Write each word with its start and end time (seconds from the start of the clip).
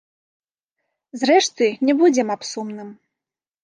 Зрэшты, 1.23 1.71
не 1.91 1.99
будзем 2.03 2.27
аб 2.39 2.51
сумным. 2.53 2.89